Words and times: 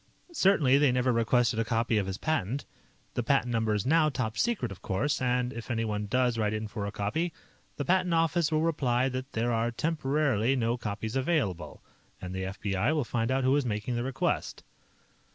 Certainly 0.33 0.79
they 0.79 0.91
never 0.91 1.13
requested 1.13 1.59
a 1.59 1.63
copy 1.63 1.99
of 1.99 2.07
his 2.07 2.17
patent. 2.17 2.65
The 3.13 3.21
patent 3.21 3.51
number 3.51 3.71
is 3.75 3.85
now 3.85 4.09
top 4.09 4.35
secret, 4.35 4.71
of 4.71 4.81
course, 4.81 5.21
and 5.21 5.53
if 5.53 5.69
anyone 5.69 6.07
does 6.07 6.39
write 6.39 6.53
in 6.53 6.67
for 6.67 6.87
a 6.87 6.91
copy, 6.91 7.31
the 7.77 7.85
Patent 7.85 8.11
Office 8.11 8.51
will 8.51 8.61
reply 8.63 9.09
that 9.09 9.33
there 9.33 9.53
are 9.53 9.69
temporarily 9.69 10.55
no 10.55 10.75
copies 10.75 11.15
available. 11.15 11.83
And 12.19 12.33
the 12.33 12.45
FBI 12.45 12.95
will 12.95 13.03
find 13.03 13.29
out 13.29 13.43
who 13.43 13.55
is 13.55 13.63
making 13.63 13.93
the 13.95 14.01
request." 14.01 14.63